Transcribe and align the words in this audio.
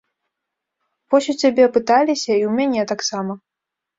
Вось 1.13 1.27
у 1.33 1.35
цябе 1.43 1.65
пыталіся, 1.75 2.27
і 2.37 2.43
ў 2.49 2.55
мяне 2.61 2.81
таксама. 2.93 3.33